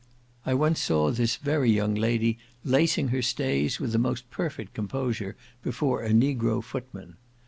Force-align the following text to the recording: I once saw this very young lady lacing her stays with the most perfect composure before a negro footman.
I 0.47 0.55
once 0.55 0.79
saw 0.81 1.11
this 1.11 1.35
very 1.35 1.69
young 1.69 1.93
lady 1.93 2.39
lacing 2.63 3.09
her 3.09 3.21
stays 3.21 3.79
with 3.79 3.91
the 3.91 3.99
most 3.99 4.27
perfect 4.31 4.73
composure 4.73 5.35
before 5.61 6.01
a 6.01 6.09
negro 6.09 6.63
footman. 6.63 7.17